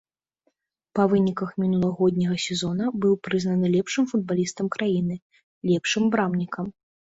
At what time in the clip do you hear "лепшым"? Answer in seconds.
3.75-4.09, 5.75-6.03